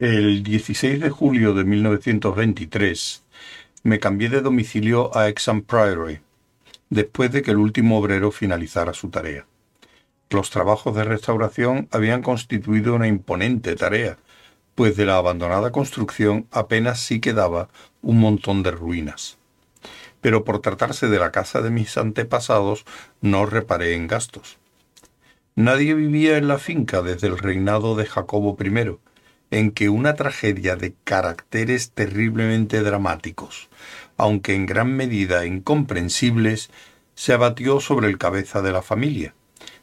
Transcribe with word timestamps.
El 0.00 0.44
16 0.44 1.00
de 1.00 1.10
julio 1.10 1.54
de 1.54 1.64
1923 1.64 3.24
me 3.82 3.98
cambié 3.98 4.28
de 4.28 4.42
domicilio 4.42 5.10
a 5.16 5.26
Exham 5.26 5.62
Priory, 5.62 6.20
después 6.88 7.32
de 7.32 7.42
que 7.42 7.50
el 7.50 7.56
último 7.56 7.98
obrero 7.98 8.30
finalizara 8.30 8.94
su 8.94 9.08
tarea. 9.08 9.46
Los 10.30 10.50
trabajos 10.50 10.94
de 10.94 11.02
restauración 11.02 11.88
habían 11.90 12.22
constituido 12.22 12.94
una 12.94 13.08
imponente 13.08 13.74
tarea, 13.74 14.18
pues 14.76 14.96
de 14.96 15.04
la 15.04 15.16
abandonada 15.16 15.72
construcción 15.72 16.46
apenas 16.52 17.00
sí 17.00 17.18
quedaba 17.18 17.68
un 18.00 18.20
montón 18.20 18.62
de 18.62 18.70
ruinas. 18.70 19.36
Pero 20.20 20.44
por 20.44 20.60
tratarse 20.60 21.08
de 21.08 21.18
la 21.18 21.32
casa 21.32 21.60
de 21.60 21.70
mis 21.70 21.98
antepasados 21.98 22.84
no 23.20 23.46
reparé 23.46 23.96
en 23.96 24.06
gastos. 24.06 24.58
Nadie 25.56 25.94
vivía 25.94 26.38
en 26.38 26.46
la 26.46 26.58
finca 26.58 27.02
desde 27.02 27.26
el 27.26 27.36
reinado 27.36 27.96
de 27.96 28.06
Jacobo 28.06 28.56
I, 28.60 28.96
en 29.50 29.70
que 29.70 29.88
una 29.88 30.14
tragedia 30.14 30.76
de 30.76 30.94
caracteres 31.04 31.92
terriblemente 31.92 32.82
dramáticos, 32.82 33.68
aunque 34.16 34.54
en 34.54 34.66
gran 34.66 34.94
medida 34.94 35.46
incomprensibles, 35.46 36.70
se 37.14 37.32
abatió 37.32 37.80
sobre 37.80 38.08
el 38.08 38.18
cabeza 38.18 38.62
de 38.62 38.72
la 38.72 38.82
familia, 38.82 39.34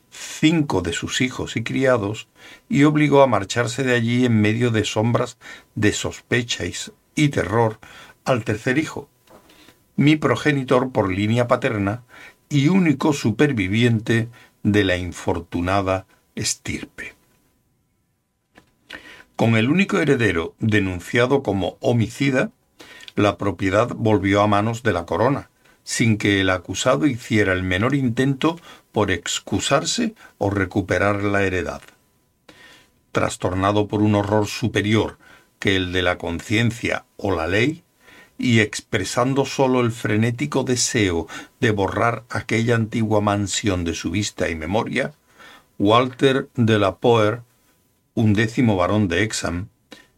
cinco 0.10 0.82
de 0.82 0.94
sus 0.94 1.22
hijos 1.22 1.58
y 1.58 1.64
criados, 1.64 2.28
y 2.70 2.84
obligó 2.84 3.22
a 3.22 3.28
marcharse 3.28 3.84
de 3.84 3.96
allí 3.96 4.26
en 4.26 4.40
medio 4.40 4.72
de 4.72 4.86
sombras 4.86 5.38
de 5.74 5.92
sospecha 5.92 6.64
y 7.16 7.30
terror 7.30 7.80
al 8.24 8.44
tercer 8.44 8.78
hijo, 8.78 9.10
mi 9.96 10.16
progenitor 10.16 10.92
por 10.92 11.12
línea 11.12 11.48
paterna 11.48 12.04
y 12.50 12.68
único 12.68 13.14
superviviente 13.14 14.30
de 14.64 14.84
la 14.84 14.98
infortunada 14.98 16.06
estirpe. 16.36 17.15
Con 19.36 19.58
el 19.58 19.70
único 19.70 20.00
heredero 20.00 20.56
denunciado 20.60 21.44
como 21.44 21.78
homicida, 21.82 22.52
la 23.16 23.38
propiedad 23.38 23.90
volvió 23.94 24.42
a 24.42 24.48
manos 24.48 24.82
de 24.82 24.94
la 24.94 25.06
corona, 25.06 25.50
sin 25.84 26.18
que 26.18 26.40
el 26.40 26.50
acusado 26.50 27.06
hiciera 27.06 27.52
el 27.52 27.62
menor 27.62 27.96
intento 27.96 28.58
por 28.94 29.12
excusarse 29.12 30.16
o 30.38 30.50
recuperar 30.50 31.22
la 31.24 31.44
heredad. 31.44 31.82
Trastornado 33.12 33.88
por 33.90 34.02
un 34.02 34.16
horror 34.16 34.48
superior 34.48 35.18
que 35.60 35.76
el 35.76 35.92
de 35.92 36.02
la 36.02 36.18
conciencia 36.18 37.06
o 37.18 37.36
la 37.36 37.48
ley, 37.48 37.84
y 38.38 38.62
expresando 38.62 39.46
sólo 39.46 39.82
el 39.82 39.92
frenético 39.92 40.64
deseo 40.64 41.28
de 41.60 41.72
borrar 41.72 42.24
aquella 42.30 42.76
antigua 42.76 43.20
mansión 43.20 43.84
de 43.84 43.96
su 43.96 44.12
vista 44.12 44.50
y 44.50 44.56
memoria, 44.56 45.14
Walter 45.78 46.48
de 46.56 46.80
la 46.80 46.96
Poer 46.98 47.42
un 48.16 48.34
décimo 48.34 48.76
varón 48.76 49.08
de 49.08 49.24
Exham, 49.24 49.68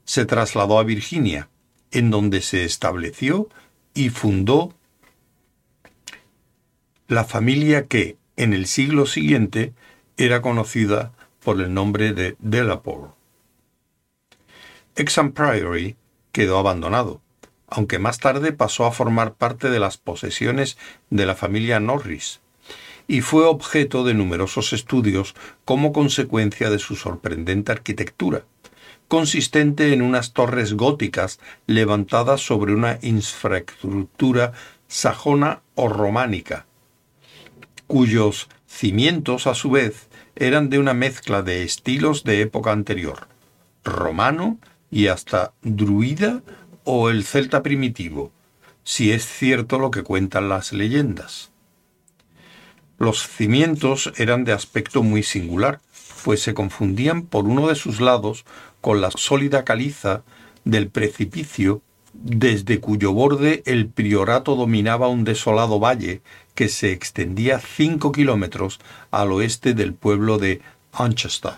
se 0.06 0.26
trasladó 0.26 0.80
a 0.80 0.84
Virginia, 0.84 1.50
en 1.92 2.12
donde 2.12 2.42
se 2.42 2.64
estableció 2.64 3.50
y 3.94 4.10
fundó 4.10 4.74
la 7.08 7.26
familia 7.26 7.88
que, 7.88 8.18
en 8.38 8.54
el 8.54 8.68
siglo 8.68 9.06
siguiente, 9.06 9.74
era 10.16 10.42
conocida 10.42 11.12
por 11.44 11.60
el 11.60 11.74
nombre 11.74 12.14
de 12.14 12.36
Delapore. 12.40 13.12
Exham 14.96 15.32
Priory 15.32 15.96
quedó 16.32 16.58
abandonado, 16.58 17.22
aunque 17.68 18.00
más 18.00 18.20
tarde 18.20 18.52
pasó 18.52 18.86
a 18.86 18.92
formar 18.92 19.34
parte 19.34 19.70
de 19.70 19.80
las 19.80 19.98
posesiones 19.98 20.78
de 21.10 21.26
la 21.26 21.36
familia 21.36 21.80
Norris, 21.80 22.42
y 23.08 23.22
fue 23.22 23.46
objeto 23.46 24.04
de 24.04 24.14
numerosos 24.14 24.74
estudios 24.74 25.34
como 25.66 25.94
consecuencia 25.94 26.70
de 26.70 26.80
su 26.80 26.96
sorprendente 26.96 27.72
arquitectura, 27.72 28.44
consistente 29.08 29.94
en 29.94 30.02
unas 30.02 30.34
torres 30.34 30.74
góticas 30.74 31.40
levantadas 31.66 32.42
sobre 32.42 32.74
una 32.74 33.00
infraestructura 33.02 34.52
sajona 34.88 35.62
o 35.76 35.88
románica, 35.88 36.66
cuyos 37.88 38.50
cimientos 38.68 39.48
a 39.48 39.56
su 39.56 39.72
vez 39.72 40.08
eran 40.36 40.70
de 40.70 40.80
una 40.80 40.94
mezcla 40.94 41.42
de 41.42 41.64
estilos 41.64 42.24
de 42.24 42.42
época 42.42 42.72
anterior, 42.72 43.28
romano 43.84 44.60
y 44.92 45.08
hasta 45.08 45.54
druida 45.64 46.42
o 46.84 47.10
el 47.10 47.24
celta 47.24 47.64
primitivo, 47.64 48.32
si 48.84 49.12
es 49.12 49.26
cierto 49.26 49.80
lo 49.80 49.92
que 49.92 50.04
cuentan 50.04 50.50
las 50.50 50.74
leyendas. 50.74 51.52
Los 52.98 53.28
cimientos 53.28 54.12
eran 54.18 54.44
de 54.44 54.54
aspecto 54.54 55.04
muy 55.04 55.24
singular, 55.24 55.80
pues 56.24 56.42
se 56.42 56.54
confundían 56.54 57.22
por 57.22 57.46
uno 57.46 57.68
de 57.68 57.76
sus 57.76 58.02
lados 58.02 58.46
con 58.82 59.02
la 59.02 59.12
sólida 59.12 59.64
caliza 59.64 60.24
del 60.66 60.90
precipicio 60.90 61.82
desde 62.14 62.80
cuyo 62.80 63.14
borde 63.14 63.62
el 63.66 63.88
priorato 63.88 64.56
dominaba 64.56 65.08
un 65.08 65.24
desolado 65.24 65.80
valle 65.80 66.22
que 66.56 66.70
se 66.70 66.92
extendía 66.92 67.60
cinco 67.60 68.12
kilómetros 68.12 68.80
al 69.12 69.32
oeste 69.32 69.74
del 69.74 69.94
pueblo 69.94 70.40
de 70.40 70.62
Anchester. 70.92 71.54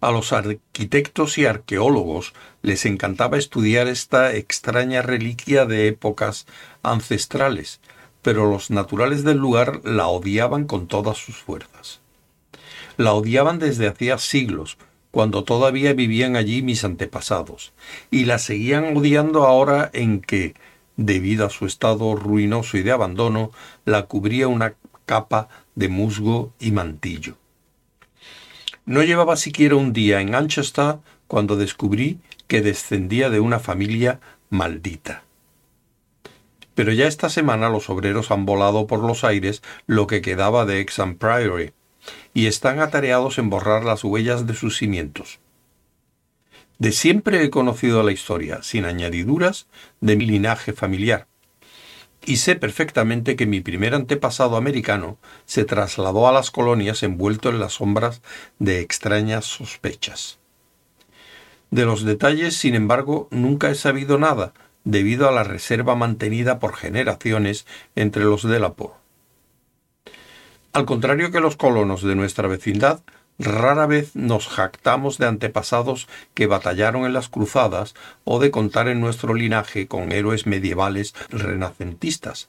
A 0.00 0.10
los 0.10 0.32
arquitectos 0.32 1.38
y 1.38 1.46
arqueólogos 1.46 2.32
les 2.62 2.84
encantaba 2.86 3.38
estudiar 3.38 3.88
esta 3.88 4.34
extraña 4.34 5.02
reliquia 5.02 5.66
de 5.66 5.88
épocas 5.88 6.46
ancestrales, 6.82 7.80
pero 8.24 8.50
los 8.50 8.70
naturales 8.70 9.22
del 9.22 9.36
lugar 9.36 9.82
la 9.84 10.08
odiaban 10.08 10.64
con 10.64 10.88
todas 10.88 11.18
sus 11.18 11.36
fuerzas. 11.36 12.00
La 12.96 13.12
odiaban 13.12 13.58
desde 13.58 13.86
hacía 13.86 14.16
siglos, 14.16 14.78
cuando 15.10 15.44
todavía 15.44 15.92
vivían 15.92 16.34
allí 16.34 16.62
mis 16.62 16.84
antepasados, 16.84 17.74
y 18.10 18.24
la 18.24 18.38
seguían 18.38 18.96
odiando 18.96 19.44
ahora 19.44 19.90
en 19.92 20.22
que, 20.22 20.54
debido 20.96 21.44
a 21.44 21.50
su 21.50 21.66
estado 21.66 22.16
ruinoso 22.16 22.78
y 22.78 22.82
de 22.82 22.92
abandono, 22.92 23.50
la 23.84 24.06
cubría 24.06 24.48
una 24.48 24.74
capa 25.04 25.48
de 25.74 25.90
musgo 25.90 26.50
y 26.58 26.72
mantillo. 26.72 27.36
No 28.86 29.02
llevaba 29.02 29.36
siquiera 29.36 29.76
un 29.76 29.92
día 29.92 30.22
en 30.22 30.30
Manchester 30.30 30.96
cuando 31.26 31.56
descubrí 31.56 32.20
que 32.46 32.62
descendía 32.62 33.28
de 33.28 33.40
una 33.40 33.58
familia 33.60 34.20
maldita. 34.48 35.24
Pero 36.74 36.92
ya 36.92 37.06
esta 37.06 37.28
semana 37.28 37.68
los 37.68 37.88
obreros 37.90 38.30
han 38.30 38.46
volado 38.46 38.86
por 38.86 39.00
los 39.00 39.24
aires 39.24 39.62
lo 39.86 40.06
que 40.06 40.22
quedaba 40.22 40.64
de 40.64 40.80
Exham 40.80 41.16
Priory 41.16 41.72
y 42.34 42.46
están 42.46 42.80
atareados 42.80 43.38
en 43.38 43.50
borrar 43.50 43.84
las 43.84 44.04
huellas 44.04 44.46
de 44.46 44.54
sus 44.54 44.76
cimientos. 44.76 45.40
De 46.78 46.92
siempre 46.92 47.42
he 47.42 47.50
conocido 47.50 48.02
la 48.02 48.12
historia, 48.12 48.62
sin 48.62 48.84
añadiduras, 48.84 49.68
de 50.00 50.16
mi 50.16 50.26
linaje 50.26 50.72
familiar, 50.72 51.28
y 52.26 52.36
sé 52.36 52.56
perfectamente 52.56 53.36
que 53.36 53.46
mi 53.46 53.60
primer 53.60 53.94
antepasado 53.94 54.56
americano 54.56 55.18
se 55.44 55.64
trasladó 55.64 56.26
a 56.26 56.32
las 56.32 56.50
colonias 56.50 57.02
envuelto 57.02 57.48
en 57.50 57.60
las 57.60 57.74
sombras 57.74 58.22
de 58.58 58.80
extrañas 58.80 59.44
sospechas. 59.44 60.38
De 61.70 61.84
los 61.84 62.04
detalles, 62.04 62.56
sin 62.56 62.74
embargo, 62.74 63.28
nunca 63.30 63.70
he 63.70 63.74
sabido 63.74 64.18
nada, 64.18 64.52
debido 64.84 65.28
a 65.28 65.32
la 65.32 65.44
reserva 65.44 65.96
mantenida 65.96 66.58
por 66.58 66.74
generaciones 66.74 67.66
entre 67.96 68.24
los 68.24 68.42
de 68.42 68.60
la 68.60 68.74
Por. 68.74 68.92
Al 70.72 70.86
contrario 70.86 71.30
que 71.30 71.40
los 71.40 71.56
colonos 71.56 72.02
de 72.02 72.14
nuestra 72.14 72.48
vecindad, 72.48 73.00
rara 73.38 73.86
vez 73.86 74.14
nos 74.14 74.48
jactamos 74.48 75.18
de 75.18 75.26
antepasados 75.26 76.08
que 76.34 76.46
batallaron 76.46 77.04
en 77.04 77.12
las 77.12 77.28
cruzadas 77.28 77.94
o 78.24 78.38
de 78.40 78.50
contar 78.50 78.88
en 78.88 79.00
nuestro 79.00 79.34
linaje 79.34 79.86
con 79.86 80.12
héroes 80.12 80.46
medievales 80.46 81.14
renacentistas. 81.30 82.48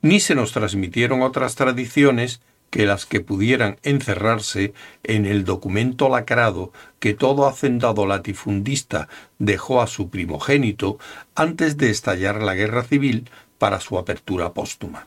Ni 0.00 0.20
se 0.20 0.34
nos 0.34 0.52
transmitieron 0.52 1.22
otras 1.22 1.54
tradiciones 1.54 2.40
que 2.72 2.86
las 2.86 3.04
que 3.04 3.20
pudieran 3.20 3.76
encerrarse 3.82 4.72
en 5.04 5.26
el 5.26 5.44
documento 5.44 6.08
lacrado 6.08 6.72
que 7.00 7.12
todo 7.12 7.46
hacendado 7.46 8.06
latifundista 8.06 9.08
dejó 9.38 9.82
a 9.82 9.86
su 9.86 10.08
primogénito 10.08 10.98
antes 11.34 11.76
de 11.76 11.90
estallar 11.90 12.40
la 12.40 12.54
guerra 12.54 12.82
civil 12.82 13.28
para 13.58 13.78
su 13.78 13.98
apertura 13.98 14.54
póstuma. 14.54 15.06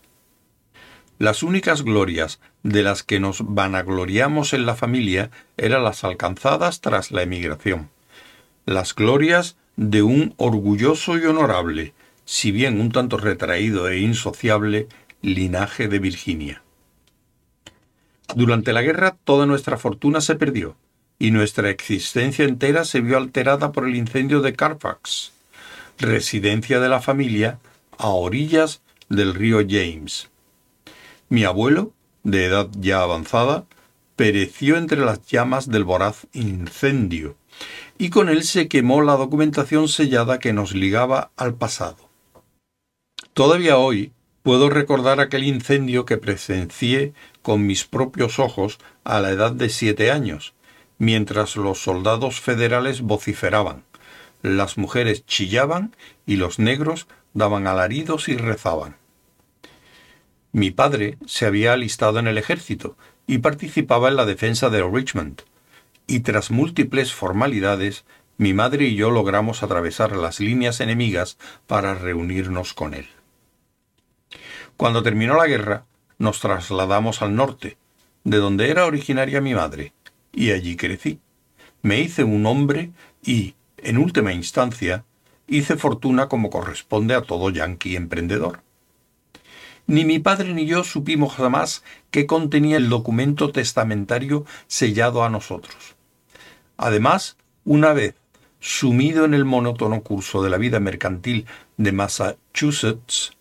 Las 1.17 1.41
únicas 1.41 1.81
glorias 1.81 2.39
de 2.61 2.83
las 2.83 3.01
que 3.01 3.19
nos 3.19 3.39
vanagloriamos 3.43 4.53
en 4.53 4.67
la 4.67 4.75
familia 4.75 5.31
eran 5.57 5.83
las 5.83 6.03
alcanzadas 6.03 6.81
tras 6.81 7.09
la 7.09 7.23
emigración, 7.23 7.89
las 8.67 8.93
glorias 8.93 9.57
de 9.75 10.03
un 10.03 10.35
orgulloso 10.37 11.17
y 11.17 11.25
honorable, 11.25 11.95
si 12.25 12.51
bien 12.51 12.79
un 12.79 12.91
tanto 12.91 13.17
retraído 13.17 13.89
e 13.89 13.97
insociable, 13.97 14.87
linaje 15.23 15.87
de 15.87 15.97
Virginia. 15.97 16.61
Durante 18.33 18.73
la 18.73 18.81
guerra 18.81 19.17
toda 19.23 19.45
nuestra 19.45 19.77
fortuna 19.77 20.21
se 20.21 20.35
perdió 20.35 20.75
y 21.19 21.31
nuestra 21.31 21.69
existencia 21.69 22.45
entera 22.45 22.83
se 22.85 23.01
vio 23.01 23.17
alterada 23.17 23.71
por 23.71 23.87
el 23.87 23.95
incendio 23.95 24.41
de 24.41 24.53
Carfax, 24.53 25.31
residencia 25.97 26.79
de 26.79 26.89
la 26.89 27.01
familia 27.01 27.59
a 27.97 28.09
orillas 28.09 28.81
del 29.09 29.33
río 29.33 29.59
James. 29.67 30.29
Mi 31.29 31.43
abuelo, 31.43 31.93
de 32.23 32.45
edad 32.45 32.69
ya 32.79 33.01
avanzada, 33.01 33.65
pereció 34.15 34.77
entre 34.77 34.99
las 35.05 35.25
llamas 35.25 35.69
del 35.69 35.83
voraz 35.83 36.27
incendio, 36.33 37.35
y 37.97 38.09
con 38.09 38.29
él 38.29 38.43
se 38.43 38.67
quemó 38.67 39.01
la 39.01 39.15
documentación 39.15 39.87
sellada 39.87 40.39
que 40.39 40.53
nos 40.53 40.73
ligaba 40.73 41.31
al 41.37 41.55
pasado. 41.55 42.09
Todavía 43.33 43.77
hoy 43.77 44.11
puedo 44.45 44.69
recordar 44.69 45.19
aquel 45.21 45.43
incendio 45.43 46.05
que 46.05 46.17
presencié 46.17 47.15
con 47.41 47.65
mis 47.65 47.85
propios 47.85 48.37
ojos 48.37 48.77
a 49.03 49.19
la 49.19 49.31
edad 49.31 49.53
de 49.53 49.69
siete 49.69 50.11
años, 50.11 50.53
mientras 50.99 51.55
los 51.55 51.81
soldados 51.81 52.41
federales 52.41 53.01
vociferaban, 53.01 53.85
las 54.43 54.77
mujeres 54.77 55.25
chillaban 55.25 55.95
y 56.27 56.35
los 56.35 56.59
negros 56.59 57.07
daban 57.33 57.65
alaridos 57.65 58.29
y 58.29 58.37
rezaban. 58.37 58.97
Mi 60.51 60.69
padre 60.69 61.17
se 61.25 61.47
había 61.47 61.73
alistado 61.73 62.19
en 62.19 62.27
el 62.27 62.37
ejército 62.37 62.95
y 63.25 63.39
participaba 63.39 64.09
en 64.09 64.15
la 64.15 64.27
defensa 64.27 64.69
de 64.69 64.83
Richmond, 64.83 65.41
y 66.05 66.19
tras 66.19 66.51
múltiples 66.51 67.13
formalidades, 67.13 68.05
mi 68.37 68.53
madre 68.53 68.85
y 68.85 68.95
yo 68.95 69.09
logramos 69.09 69.63
atravesar 69.63 70.15
las 70.15 70.39
líneas 70.39 70.81
enemigas 70.81 71.39
para 71.65 71.95
reunirnos 71.95 72.75
con 72.75 72.93
él. 72.93 73.07
Cuando 74.77 75.03
terminó 75.03 75.35
la 75.35 75.47
guerra, 75.47 75.85
nos 76.17 76.39
trasladamos 76.39 77.21
al 77.21 77.35
norte, 77.35 77.77
de 78.23 78.37
donde 78.37 78.69
era 78.69 78.85
originaria 78.85 79.39
mi 79.39 79.53
madre, 79.53 79.93
y 80.33 80.51
allí 80.51 80.75
crecí. 80.75 81.19
Me 81.81 82.01
hice 82.01 82.23
un 82.23 82.45
hombre 82.45 82.91
y, 83.23 83.55
en 83.77 83.97
última 83.97 84.33
instancia, 84.33 85.05
hice 85.47 85.77
fortuna 85.77 86.27
como 86.27 86.49
corresponde 86.49 87.15
a 87.15 87.21
todo 87.21 87.49
yanqui 87.51 87.95
emprendedor. 87.95 88.61
Ni 89.87 90.03
mi 90.03 90.19
padre 90.19 90.53
ni 90.53 90.65
yo 90.65 90.83
supimos 90.83 91.35
jamás 91.35 91.83
qué 92.09 92.25
contenía 92.25 92.77
el 92.77 92.89
documento 92.89 93.51
testamentario 93.51 94.45
sellado 94.67 95.23
a 95.23 95.29
nosotros. 95.29 95.95
Además, 96.75 97.37
una 97.63 97.93
vez 97.93 98.15
sumido 98.59 99.25
en 99.25 99.35
el 99.35 99.45
monótono 99.45 100.01
curso 100.01 100.41
de 100.41 100.49
la 100.49 100.57
vida 100.57 100.79
mercantil 100.79 101.45
de 101.77 101.91
Massachusetts, 101.91 103.37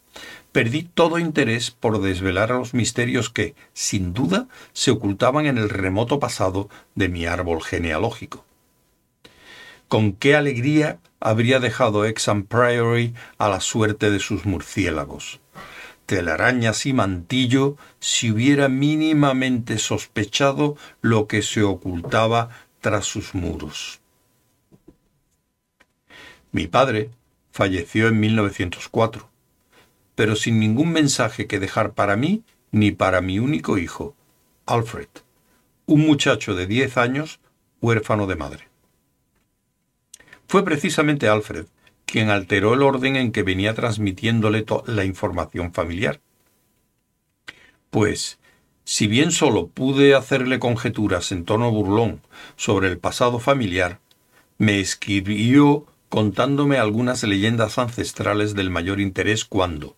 perdí 0.54 0.84
todo 0.84 1.18
interés 1.18 1.72
por 1.72 2.00
desvelar 2.00 2.50
los 2.50 2.74
misterios 2.74 3.28
que, 3.28 3.56
sin 3.72 4.14
duda, 4.14 4.46
se 4.72 4.92
ocultaban 4.92 5.46
en 5.46 5.58
el 5.58 5.68
remoto 5.68 6.20
pasado 6.20 6.68
de 6.94 7.08
mi 7.08 7.26
árbol 7.26 7.60
genealógico. 7.60 8.44
Con 9.88 10.12
qué 10.12 10.36
alegría 10.36 11.00
habría 11.18 11.58
dejado 11.58 12.04
Exham 12.04 12.44
Priory 12.44 13.14
a 13.36 13.48
la 13.48 13.58
suerte 13.58 14.12
de 14.12 14.20
sus 14.20 14.46
murciélagos 14.46 15.40
telarañas 16.06 16.86
y 16.86 16.92
mantillo 16.92 17.76
si 17.98 18.30
hubiera 18.30 18.68
mínimamente 18.68 19.78
sospechado 19.78 20.76
lo 21.00 21.26
que 21.26 21.42
se 21.42 21.62
ocultaba 21.62 22.50
tras 22.80 23.06
sus 23.06 23.34
muros. 23.34 24.00
Mi 26.52 26.66
padre 26.66 27.10
falleció 27.50 28.08
en 28.08 28.20
1904, 28.20 29.33
pero 30.14 30.36
sin 30.36 30.60
ningún 30.60 30.92
mensaje 30.92 31.46
que 31.46 31.58
dejar 31.58 31.92
para 31.92 32.16
mí 32.16 32.44
ni 32.70 32.90
para 32.90 33.20
mi 33.20 33.38
único 33.38 33.78
hijo, 33.78 34.14
Alfred, 34.66 35.08
un 35.86 36.00
muchacho 36.06 36.54
de 36.54 36.66
diez 36.66 36.96
años 36.96 37.40
huérfano 37.80 38.26
de 38.26 38.36
madre. 38.36 38.68
Fue 40.46 40.64
precisamente 40.64 41.28
Alfred 41.28 41.66
quien 42.06 42.30
alteró 42.30 42.74
el 42.74 42.82
orden 42.82 43.16
en 43.16 43.32
que 43.32 43.42
venía 43.42 43.74
transmitiéndole 43.74 44.64
la 44.86 45.04
información 45.04 45.72
familiar. 45.72 46.20
Pues, 47.90 48.38
si 48.84 49.06
bien 49.06 49.30
solo 49.30 49.68
pude 49.68 50.14
hacerle 50.14 50.58
conjeturas 50.58 51.32
en 51.32 51.44
tono 51.44 51.70
burlón 51.70 52.20
sobre 52.56 52.88
el 52.88 52.98
pasado 52.98 53.38
familiar, 53.38 54.00
me 54.58 54.80
escribió 54.80 55.86
contándome 56.08 56.78
algunas 56.78 57.22
leyendas 57.24 57.78
ancestrales 57.78 58.54
del 58.54 58.70
mayor 58.70 59.00
interés 59.00 59.44
cuando, 59.44 59.96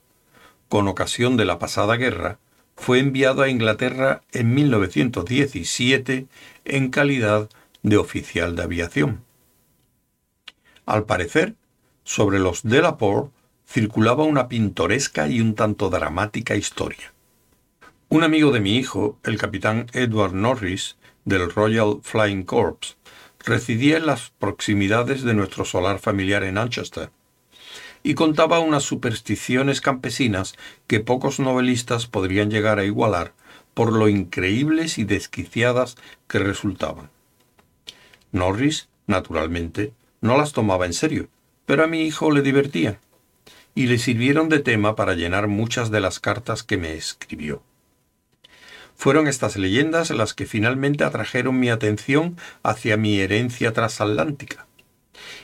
con 0.68 0.88
ocasión 0.88 1.36
de 1.36 1.44
la 1.44 1.58
pasada 1.58 1.96
guerra, 1.96 2.38
fue 2.76 2.98
enviado 2.98 3.42
a 3.42 3.48
Inglaterra 3.48 4.22
en 4.32 4.54
1917 4.54 6.26
en 6.64 6.90
calidad 6.90 7.48
de 7.82 7.96
oficial 7.96 8.56
de 8.56 8.62
aviación. 8.62 9.24
Al 10.84 11.04
parecer, 11.04 11.54
sobre 12.04 12.38
los 12.38 12.62
Delaporte 12.62 13.32
circulaba 13.68 14.24
una 14.24 14.48
pintoresca 14.48 15.28
y 15.28 15.40
un 15.40 15.54
tanto 15.54 15.90
dramática 15.90 16.54
historia. 16.54 17.12
Un 18.08 18.22
amigo 18.22 18.52
de 18.52 18.60
mi 18.60 18.76
hijo, 18.76 19.18
el 19.24 19.38
capitán 19.38 19.86
Edward 19.92 20.32
Norris, 20.32 20.96
del 21.24 21.50
Royal 21.50 21.98
Flying 22.02 22.44
Corps, 22.44 22.96
residía 23.44 23.96
en 23.96 24.06
las 24.06 24.30
proximidades 24.38 25.22
de 25.22 25.34
nuestro 25.34 25.64
solar 25.64 25.98
familiar 25.98 26.44
en 26.44 26.54
Manchester, 26.54 27.10
y 28.06 28.14
contaba 28.14 28.60
unas 28.60 28.84
supersticiones 28.84 29.80
campesinas 29.80 30.54
que 30.86 31.00
pocos 31.00 31.40
novelistas 31.40 32.06
podrían 32.06 32.52
llegar 32.52 32.78
a 32.78 32.84
igualar 32.84 33.32
por 33.74 33.92
lo 33.92 34.08
increíbles 34.08 34.98
y 34.98 35.04
desquiciadas 35.04 35.96
que 36.28 36.38
resultaban. 36.38 37.10
Norris, 38.30 38.88
naturalmente, 39.08 39.92
no 40.20 40.38
las 40.38 40.52
tomaba 40.52 40.86
en 40.86 40.92
serio, 40.92 41.28
pero 41.66 41.82
a 41.82 41.88
mi 41.88 42.02
hijo 42.02 42.30
le 42.30 42.42
divertía, 42.42 43.00
y 43.74 43.86
le 43.88 43.98
sirvieron 43.98 44.48
de 44.48 44.60
tema 44.60 44.94
para 44.94 45.14
llenar 45.14 45.48
muchas 45.48 45.90
de 45.90 46.00
las 46.00 46.20
cartas 46.20 46.62
que 46.62 46.76
me 46.76 46.94
escribió. 46.94 47.64
Fueron 48.94 49.26
estas 49.26 49.56
leyendas 49.56 50.10
las 50.10 50.32
que 50.32 50.46
finalmente 50.46 51.02
atrajeron 51.02 51.58
mi 51.58 51.70
atención 51.70 52.36
hacia 52.62 52.96
mi 52.96 53.18
herencia 53.18 53.72
transatlántica, 53.72 54.68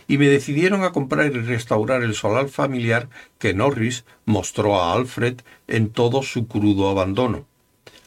y 0.08 0.19
me 0.19 0.28
decidieron 0.28 0.84
a 0.84 0.93
comprar 0.93 1.26
y 1.26 1.40
restaurar 1.40 2.02
el 2.02 2.14
solar 2.14 2.49
familiar 2.49 3.08
que 3.38 3.54
Norris 3.54 4.04
mostró 4.25 4.81
a 4.81 4.93
Alfred 4.93 5.40
en 5.69 5.90
todo 5.90 6.22
su 6.22 6.46
crudo 6.46 6.90
abandono, 6.90 7.46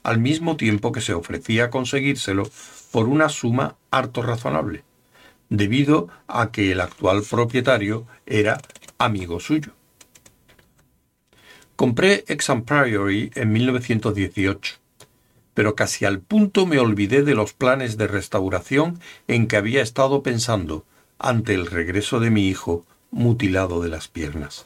al 0.03 0.19
mismo 0.19 0.57
tiempo 0.57 0.91
que 0.91 1.01
se 1.01 1.13
ofrecía 1.13 1.65
a 1.65 1.69
conseguírselo 1.69 2.49
por 2.91 3.07
una 3.07 3.29
suma 3.29 3.75
harto 3.91 4.21
razonable 4.21 4.83
debido 5.49 6.09
a 6.27 6.51
que 6.51 6.71
el 6.71 6.81
actual 6.81 7.23
propietario 7.29 8.05
era 8.25 8.59
amigo 8.97 9.39
suyo. 9.39 9.73
Compré 11.75 12.23
Exham 12.27 12.63
Priory 12.63 13.31
en 13.35 13.51
1918, 13.51 14.75
pero 15.53 15.75
casi 15.75 16.05
al 16.05 16.19
punto 16.19 16.65
me 16.65 16.79
olvidé 16.79 17.23
de 17.23 17.35
los 17.35 17.53
planes 17.53 17.97
de 17.97 18.07
restauración 18.07 18.99
en 19.27 19.47
que 19.47 19.57
había 19.57 19.81
estado 19.81 20.23
pensando 20.23 20.85
ante 21.19 21.53
el 21.53 21.67
regreso 21.67 22.19
de 22.19 22.29
mi 22.29 22.47
hijo 22.47 22.85
mutilado 23.11 23.81
de 23.81 23.89
las 23.89 24.07
piernas. 24.07 24.65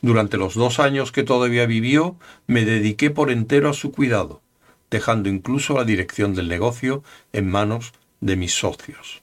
Durante 0.00 0.36
los 0.36 0.54
dos 0.54 0.78
años 0.78 1.12
que 1.12 1.24
todavía 1.24 1.66
vivió, 1.66 2.16
me 2.46 2.64
dediqué 2.64 3.10
por 3.10 3.30
entero 3.30 3.68
a 3.68 3.74
su 3.74 3.92
cuidado, 3.92 4.40
dejando 4.90 5.28
incluso 5.28 5.74
la 5.74 5.84
dirección 5.84 6.34
del 6.34 6.48
negocio 6.48 7.02
en 7.32 7.50
manos 7.50 7.92
de 8.20 8.36
mis 8.36 8.54
socios. 8.54 9.22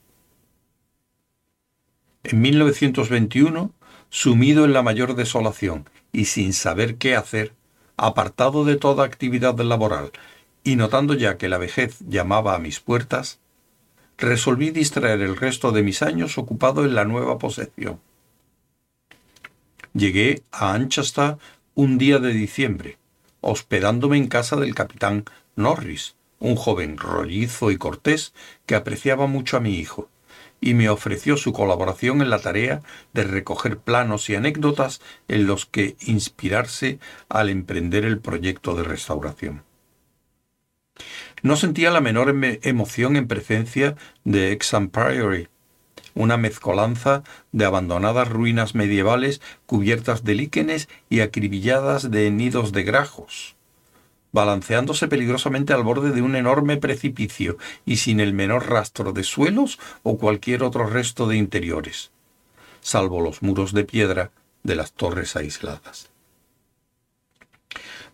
En 2.24 2.42
1921, 2.42 3.72
sumido 4.10 4.66
en 4.66 4.74
la 4.74 4.82
mayor 4.82 5.16
desolación 5.16 5.90
y 6.12 6.26
sin 6.26 6.54
saber 6.54 6.98
qué 6.98 7.16
hacer, 7.16 7.54
apartado 7.98 8.66
de 8.66 8.76
toda 8.76 9.06
actividad 9.06 9.58
laboral 9.60 10.12
y 10.64 10.76
notando 10.76 11.14
ya 11.14 11.38
que 11.38 11.48
la 11.48 11.58
vejez 11.58 12.00
llamaba 12.08 12.56
a 12.56 12.60
mis 12.60 12.80
puertas, 12.80 13.40
resolví 14.18 14.72
distraer 14.72 15.22
el 15.22 15.36
resto 15.36 15.72
de 15.72 15.84
mis 15.84 16.02
años 16.02 16.38
ocupado 16.38 16.86
en 16.86 16.96
la 16.96 17.06
nueva 17.06 17.38
posesión. 17.38 18.00
Llegué 19.94 20.44
a 20.52 20.74
Anchasta 20.74 21.38
un 21.74 21.98
día 21.98 22.20
de 22.20 22.34
diciembre, 22.34 22.98
hospedándome 23.42 24.18
en 24.18 24.28
casa 24.28 24.56
del 24.56 24.76
capitán 24.76 25.26
Norris, 25.56 26.16
un 26.40 26.56
joven 26.56 26.98
rollizo 26.98 27.72
y 27.72 27.78
cortés 27.78 28.34
que 28.66 28.76
apreciaba 28.76 29.28
mucho 29.28 29.58
a 29.58 29.62
mi 29.62 29.76
hijo, 29.76 30.10
y 30.62 30.74
me 30.74 30.90
ofreció 30.90 31.38
su 31.38 31.54
colaboración 31.54 32.22
en 32.22 32.30
la 32.30 32.40
tarea 32.40 32.82
de 33.14 33.24
recoger 33.24 33.78
planos 33.78 34.30
y 34.30 34.36
anécdotas 34.36 35.02
en 35.28 35.48
los 35.48 35.66
que 35.66 35.96
inspirarse 36.02 37.00
al 37.30 37.50
emprender 37.50 38.06
el 38.06 38.20
proyecto 38.20 38.74
de 38.74 38.84
restauración. 38.84 39.64
No 41.42 41.56
sentía 41.56 41.92
la 41.92 42.02
menor 42.02 42.34
emoción 42.64 43.16
en 43.16 43.28
presencia 43.28 43.96
de 44.24 44.52
Exham 44.52 44.90
Priory, 44.90 45.48
una 46.14 46.38
mezcolanza 46.38 47.24
de 47.52 47.66
abandonadas 47.66 48.30
ruinas 48.30 48.76
medievales 48.76 49.42
cubiertas 49.66 50.24
de 50.24 50.36
líquenes 50.36 50.90
y 51.10 51.20
acribilladas 51.20 52.10
de 52.10 52.32
nidos 52.32 52.72
de 52.72 52.84
grajos 52.84 53.56
balanceándose 54.36 55.08
peligrosamente 55.08 55.72
al 55.72 55.84
borde 55.84 56.12
de 56.12 56.22
un 56.22 56.36
enorme 56.36 56.76
precipicio 56.76 57.58
y 57.86 57.96
sin 57.96 58.20
el 58.20 58.34
menor 58.34 58.70
rastro 58.70 59.14
de 59.14 59.24
suelos 59.24 59.80
o 60.04 60.18
cualquier 60.18 60.62
otro 60.62 60.86
resto 60.88 61.26
de 61.26 61.38
interiores, 61.38 62.12
salvo 62.82 63.22
los 63.22 63.42
muros 63.42 63.74
de 63.74 63.86
piedra 63.86 64.32
de 64.62 64.76
las 64.76 64.92
torres 64.92 65.38
aisladas. 65.38 66.10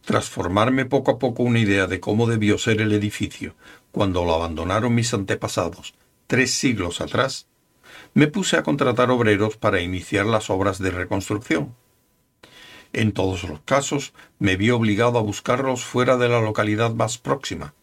Tras 0.04 0.30
formarme 0.30 0.86
poco 0.86 1.12
a 1.12 1.20
poco 1.20 1.44
una 1.44 1.60
idea 1.60 1.88
de 1.88 2.00
cómo 2.00 2.28
debió 2.28 2.58
ser 2.58 2.82
el 2.82 2.92
edificio 2.92 3.56
cuando 3.92 4.26
lo 4.26 4.34
abandonaron 4.34 4.96
mis 4.96 5.14
antepasados 5.14 5.94
tres 6.32 6.54
siglos 6.54 7.02
atrás, 7.02 7.48
me 8.14 8.28
puse 8.28 8.56
a 8.56 8.64
contratar 8.64 9.12
obreros 9.12 9.58
para 9.58 9.82
iniciar 9.82 10.26
las 10.26 10.50
obras 10.50 10.80
de 10.80 10.90
reconstrucción. 10.90 11.76
En 12.94 13.12
todos 13.12 13.44
los 13.44 13.60
casos 13.66 14.14
me 14.40 14.56
vi 14.56 14.70
obligado 14.70 15.20
a 15.20 15.24
buscarlos 15.24 15.84
fuera 15.84 16.16
de 16.16 16.30
la 16.30 16.40
localidad 16.40 16.94
más 16.94 17.18
próxima, 17.18 17.74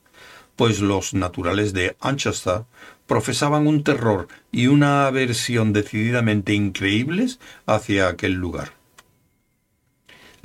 pues 0.56 0.80
los 0.80 1.12
naturales 1.12 1.74
de 1.74 1.94
Anchester 2.00 2.62
profesaban 3.06 3.66
un 3.66 3.84
terror 3.84 4.28
y 4.50 4.68
una 4.68 5.06
aversión 5.06 5.74
decididamente 5.74 6.54
increíbles 6.54 7.40
hacia 7.66 8.08
aquel 8.08 8.32
lugar. 8.32 8.77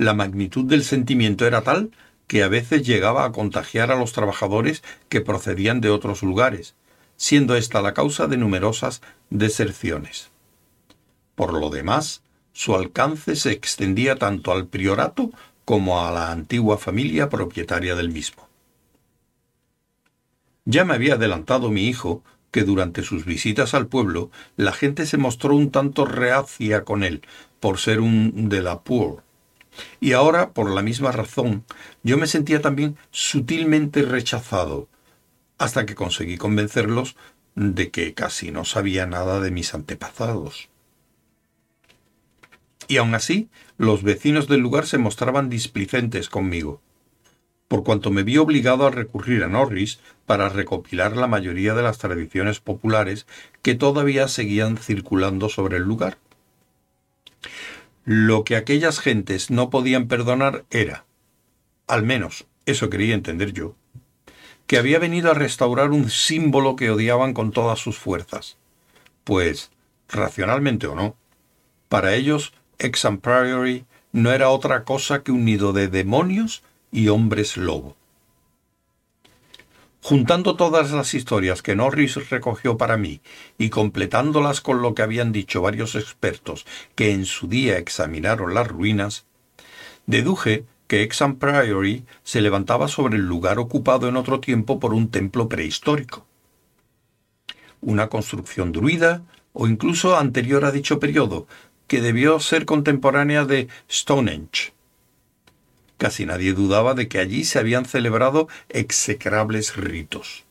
La 0.04 0.12
magnitud 0.12 0.66
del 0.66 0.84
sentimiento 0.84 1.46
era 1.46 1.62
tal 1.62 1.90
que 2.26 2.42
a 2.42 2.48
veces 2.48 2.86
llegaba 2.86 3.24
a 3.24 3.32
contagiar 3.32 3.90
a 3.90 3.96
los 3.96 4.12
trabajadores 4.12 4.84
que 5.08 5.22
procedían 5.22 5.80
de 5.80 5.88
otros 5.88 6.22
lugares, 6.22 6.74
siendo 7.16 7.56
esta 7.56 7.80
la 7.80 7.94
causa 7.94 8.26
de 8.26 8.36
numerosas 8.36 9.00
deserciones. 9.30 10.30
Por 11.34 11.54
lo 11.54 11.70
demás, 11.70 12.22
su 12.52 12.74
alcance 12.74 13.34
se 13.34 13.52
extendía 13.52 14.16
tanto 14.16 14.52
al 14.52 14.66
priorato 14.66 15.30
como 15.64 16.04
a 16.04 16.12
la 16.12 16.32
antigua 16.32 16.76
familia 16.76 17.30
propietaria 17.30 17.94
del 17.94 18.10
mismo. 18.10 18.46
Ya 20.66 20.84
me 20.84 20.92
había 20.92 21.14
adelantado 21.14 21.70
mi 21.70 21.88
hijo 21.88 22.22
que 22.50 22.64
durante 22.64 23.02
sus 23.04 23.24
visitas 23.24 23.72
al 23.72 23.86
pueblo 23.86 24.30
la 24.56 24.72
gente 24.72 25.06
se 25.06 25.16
mostró 25.16 25.56
un 25.56 25.70
tanto 25.70 26.04
reacia 26.04 26.84
con 26.84 27.04
él 27.04 27.22
por 27.58 27.78
ser 27.78 28.00
un 28.00 28.50
de 28.50 28.60
la 28.60 28.82
poor. 28.82 29.24
Y 30.00 30.12
ahora, 30.12 30.50
por 30.50 30.70
la 30.70 30.82
misma 30.82 31.12
razón, 31.12 31.64
yo 32.02 32.18
me 32.18 32.26
sentía 32.26 32.60
también 32.60 32.96
sutilmente 33.10 34.02
rechazado, 34.02 34.88
hasta 35.58 35.86
que 35.86 35.94
conseguí 35.94 36.36
convencerlos 36.36 37.16
de 37.54 37.90
que 37.90 38.14
casi 38.14 38.50
no 38.50 38.64
sabía 38.64 39.06
nada 39.06 39.40
de 39.40 39.50
mis 39.50 39.74
antepasados. 39.74 40.68
Y 42.88 42.98
aun 42.98 43.14
así, 43.14 43.48
los 43.78 44.02
vecinos 44.02 44.48
del 44.48 44.60
lugar 44.60 44.86
se 44.86 44.98
mostraban 44.98 45.48
displicentes 45.48 46.28
conmigo, 46.28 46.82
por 47.68 47.82
cuanto 47.82 48.10
me 48.10 48.22
vi 48.22 48.36
obligado 48.36 48.86
a 48.86 48.90
recurrir 48.90 49.42
a 49.42 49.48
Norris 49.48 49.98
para 50.26 50.48
recopilar 50.48 51.16
la 51.16 51.26
mayoría 51.26 51.74
de 51.74 51.82
las 51.82 51.98
tradiciones 51.98 52.60
populares 52.60 53.26
que 53.62 53.74
todavía 53.74 54.28
seguían 54.28 54.76
circulando 54.76 55.48
sobre 55.48 55.78
el 55.78 55.84
lugar. 55.84 56.18
Lo 58.04 58.44
que 58.44 58.56
aquellas 58.56 59.00
gentes 59.00 59.50
no 59.50 59.70
podían 59.70 60.08
perdonar 60.08 60.66
era, 60.70 61.06
al 61.86 62.02
menos 62.02 62.46
eso 62.66 62.90
quería 62.90 63.14
entender 63.14 63.52
yo, 63.54 63.76
que 64.66 64.76
había 64.76 64.98
venido 64.98 65.30
a 65.30 65.34
restaurar 65.34 65.90
un 65.90 66.10
símbolo 66.10 66.76
que 66.76 66.90
odiaban 66.90 67.32
con 67.32 67.50
todas 67.50 67.78
sus 67.78 67.96
fuerzas. 67.96 68.58
Pues, 69.24 69.70
racionalmente 70.08 70.86
o 70.86 70.94
no, 70.94 71.16
para 71.88 72.14
ellos 72.14 72.52
Exham 72.78 73.18
Priory 73.18 73.86
no 74.12 74.32
era 74.32 74.50
otra 74.50 74.84
cosa 74.84 75.22
que 75.22 75.32
un 75.32 75.46
nido 75.46 75.72
de 75.72 75.88
demonios 75.88 76.62
y 76.92 77.08
hombres 77.08 77.56
lobo. 77.56 77.96
Juntando 80.06 80.54
todas 80.54 80.90
las 80.90 81.14
historias 81.14 81.62
que 81.62 81.74
Norris 81.74 82.28
recogió 82.28 82.76
para 82.76 82.98
mí 82.98 83.22
y 83.56 83.70
completándolas 83.70 84.60
con 84.60 84.82
lo 84.82 84.94
que 84.94 85.00
habían 85.00 85.32
dicho 85.32 85.62
varios 85.62 85.94
expertos 85.94 86.66
que 86.94 87.12
en 87.12 87.24
su 87.24 87.48
día 87.48 87.78
examinaron 87.78 88.52
las 88.52 88.68
ruinas, 88.68 89.24
deduje 90.04 90.66
que 90.88 91.04
Exham 91.04 91.36
Priory 91.36 92.04
se 92.22 92.42
levantaba 92.42 92.86
sobre 92.88 93.16
el 93.16 93.22
lugar 93.22 93.58
ocupado 93.58 94.06
en 94.06 94.18
otro 94.18 94.40
tiempo 94.40 94.78
por 94.78 94.92
un 94.92 95.08
templo 95.08 95.48
prehistórico. 95.48 96.26
Una 97.80 98.08
construcción 98.08 98.72
druida 98.72 99.22
o 99.54 99.66
incluso 99.66 100.18
anterior 100.18 100.66
a 100.66 100.70
dicho 100.70 101.00
periodo, 101.00 101.46
que 101.86 102.02
debió 102.02 102.40
ser 102.40 102.66
contemporánea 102.66 103.46
de 103.46 103.68
Stonehenge. 103.90 104.74
Casi 105.98 106.26
nadie 106.26 106.52
dudaba 106.52 106.94
de 106.94 107.08
que 107.08 107.18
allí 107.18 107.44
se 107.44 107.58
habían 107.58 107.84
celebrado 107.84 108.48
execrables 108.68 109.76
ritos. 109.76 110.44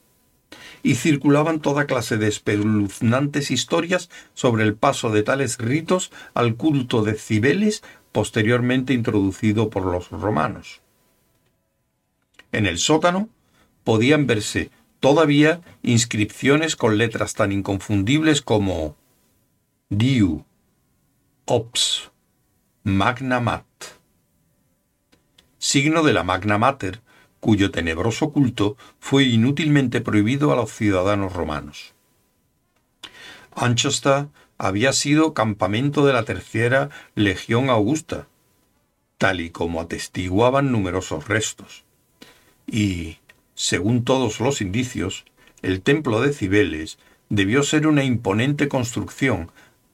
Y 0.81 0.95
circulaban 0.95 1.59
toda 1.59 1.85
clase 1.85 2.17
de 2.17 2.27
espeluznantes 2.27 3.51
historias 3.51 4.09
sobre 4.33 4.63
el 4.63 4.75
paso 4.75 5.09
de 5.11 5.23
tales 5.23 5.57
ritos 5.57 6.11
al 6.33 6.55
culto 6.55 7.03
de 7.03 7.15
Cibeles 7.15 7.83
posteriormente 8.11 8.93
introducido 8.93 9.69
por 9.69 9.85
los 9.85 10.09
romanos. 10.09 10.81
En 12.51 12.67
el 12.67 12.77
sótano 12.77 13.29
podían 13.83 14.27
verse 14.27 14.69
todavía 14.99 15.61
inscripciones 15.81 16.75
con 16.77 16.97
letras 16.97 17.33
tan 17.33 17.51
inconfundibles 17.51 18.41
como 18.41 18.95
Diu, 19.89 20.45
Ops, 21.45 22.11
Magna 22.83 23.39
Mat, 23.39 23.65
signo 25.63 26.03
de 26.03 26.11
la 26.11 26.25
Magna 26.25 26.57
Mater, 26.57 26.99
cuyo 27.39 27.71
tenebroso 27.71 28.31
culto 28.31 28.75
fue 28.99 29.23
inútilmente 29.23 30.01
prohibido 30.01 30.51
a 30.51 30.57
los 30.57 30.73
ciudadanos 30.73 31.31
romanos. 31.31 31.93
Anchester 33.55 34.27
había 34.57 34.91
sido 34.91 35.33
campamento 35.33 36.05
de 36.05 36.11
la 36.11 36.25
tercera 36.25 36.89
Legión 37.15 37.69
Augusta, 37.69 38.27
tal 39.17 39.39
y 39.39 39.51
como 39.51 39.79
atestiguaban 39.79 40.69
numerosos 40.69 41.29
restos. 41.29 41.85
Y, 42.67 43.19
según 43.55 44.03
todos 44.03 44.41
los 44.41 44.59
indicios, 44.59 45.23
el 45.61 45.81
templo 45.81 46.19
de 46.19 46.33
Cibeles 46.33 46.99
debió 47.29 47.63
ser 47.63 47.87
una 47.87 48.03
imponente 48.03 48.67
construcción 48.67 49.49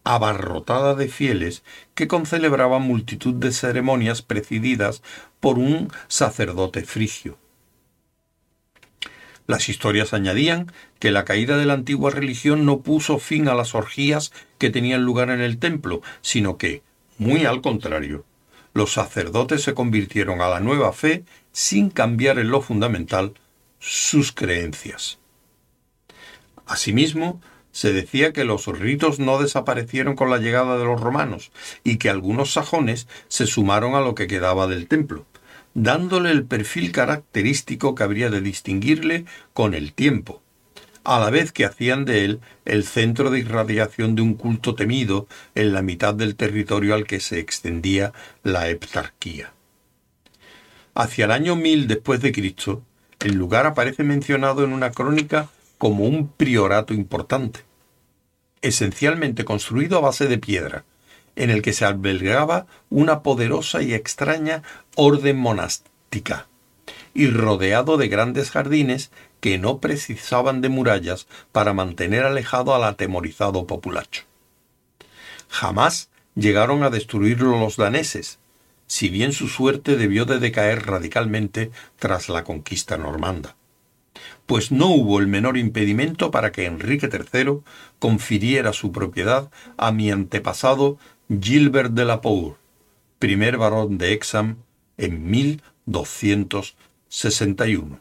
abarrotada 0.09 0.95
de 0.95 1.07
fieles 1.07 1.61
que 1.93 2.07
concelebraban 2.07 2.81
multitud 2.81 3.35
de 3.35 3.51
ceremonias 3.51 4.23
presididas 4.23 5.03
por 5.39 5.59
un 5.59 5.91
sacerdote 6.07 6.83
frigio. 6.83 7.37
Las 9.45 9.69
historias 9.69 10.15
añadían 10.15 10.71
que 10.97 11.11
la 11.11 11.25
caída 11.25 11.57
de 11.57 11.67
la 11.67 11.73
antigua 11.73 12.09
religión 12.09 12.65
no 12.65 12.81
puso 12.81 13.19
fin 13.19 13.47
a 13.47 13.53
las 13.53 13.75
orgías 13.75 14.31
que 14.57 14.71
tenían 14.71 15.03
lugar 15.03 15.29
en 15.29 15.41
el 15.41 15.59
templo, 15.59 16.01
sino 16.21 16.57
que, 16.57 16.81
muy 17.19 17.45
al 17.45 17.61
contrario, 17.61 18.25
los 18.73 18.93
sacerdotes 18.93 19.61
se 19.61 19.75
convirtieron 19.75 20.41
a 20.41 20.47
la 20.47 20.59
nueva 20.59 20.91
fe 20.91 21.23
sin 21.51 21.91
cambiar 21.91 22.39
en 22.39 22.49
lo 22.49 22.61
fundamental 22.61 23.35
sus 23.77 24.31
creencias. 24.31 25.19
Asimismo, 26.65 27.41
se 27.71 27.93
decía 27.93 28.33
que 28.33 28.43
los 28.43 28.67
ritos 28.67 29.19
no 29.19 29.41
desaparecieron 29.41 30.15
con 30.15 30.29
la 30.29 30.37
llegada 30.37 30.77
de 30.77 30.85
los 30.85 30.99
romanos 30.99 31.51
y 31.83 31.97
que 31.97 32.09
algunos 32.09 32.53
sajones 32.53 33.07
se 33.27 33.45
sumaron 33.45 33.95
a 33.95 34.01
lo 34.01 34.15
que 34.15 34.27
quedaba 34.27 34.67
del 34.67 34.87
templo, 34.87 35.25
dándole 35.73 36.31
el 36.31 36.45
perfil 36.45 36.91
característico 36.91 37.95
que 37.95 38.03
habría 38.03 38.29
de 38.29 38.41
distinguirle 38.41 39.25
con 39.53 39.73
el 39.73 39.93
tiempo, 39.93 40.41
a 41.03 41.19
la 41.19 41.29
vez 41.29 41.51
que 41.51 41.65
hacían 41.65 42.05
de 42.05 42.25
él 42.25 42.39
el 42.65 42.83
centro 42.83 43.29
de 43.29 43.39
irradiación 43.39 44.15
de 44.15 44.21
un 44.21 44.33
culto 44.33 44.75
temido 44.75 45.27
en 45.55 45.73
la 45.73 45.81
mitad 45.81 46.13
del 46.13 46.35
territorio 46.35 46.93
al 46.93 47.05
que 47.05 47.19
se 47.19 47.39
extendía 47.39 48.13
la 48.43 48.69
heptarquía. 48.69 49.53
Hacia 50.95 51.25
el 51.25 51.31
año 51.31 51.55
1000 51.55 51.87
después 51.87 52.21
de 52.21 52.31
Cristo, 52.31 52.83
el 53.19 53.35
lugar 53.35 53.65
aparece 53.65 54.03
mencionado 54.03 54.63
en 54.63 54.73
una 54.73 54.91
crónica 54.91 55.49
como 55.79 56.03
un 56.03 56.27
priorato 56.27 56.93
importante, 56.93 57.61
esencialmente 58.61 59.45
construido 59.45 59.97
a 59.97 60.01
base 60.01 60.27
de 60.27 60.37
piedra, 60.37 60.83
en 61.37 61.49
el 61.49 61.61
que 61.61 61.71
se 61.71 61.85
albergaba 61.85 62.67
una 62.89 63.23
poderosa 63.23 63.81
y 63.81 63.93
extraña 63.93 64.61
orden 64.95 65.37
monástica, 65.37 66.47
y 67.13 67.29
rodeado 67.29 67.95
de 67.95 68.09
grandes 68.09 68.51
jardines 68.51 69.09
que 69.39 69.57
no 69.57 69.79
precisaban 69.79 70.59
de 70.59 70.67
murallas 70.67 71.27
para 71.53 71.73
mantener 71.73 72.25
alejado 72.25 72.75
al 72.75 72.83
atemorizado 72.83 73.65
populacho. 73.65 74.23
Jamás 75.47 76.09
llegaron 76.35 76.83
a 76.83 76.89
destruirlo 76.89 77.57
los 77.57 77.77
daneses, 77.77 78.39
si 78.85 79.07
bien 79.07 79.31
su 79.31 79.47
suerte 79.47 79.95
debió 79.95 80.25
de 80.25 80.39
decaer 80.39 80.85
radicalmente 80.87 81.71
tras 81.97 82.27
la 82.27 82.43
conquista 82.43 82.97
normanda 82.97 83.55
pues 84.45 84.71
no 84.71 84.87
hubo 84.87 85.19
el 85.19 85.27
menor 85.27 85.57
impedimento 85.57 86.31
para 86.31 86.51
que 86.51 86.65
Enrique 86.65 87.09
III 87.11 87.59
confiriera 87.99 88.73
su 88.73 88.91
propiedad 88.91 89.51
a 89.77 89.91
mi 89.91 90.11
antepasado 90.11 90.97
Gilbert 91.29 91.91
de 91.91 92.05
la 92.05 92.21
Poer, 92.21 92.53
primer 93.19 93.57
barón 93.57 93.97
de 93.97 94.13
Exham 94.13 94.57
en 94.97 95.29
1261. 95.29 97.99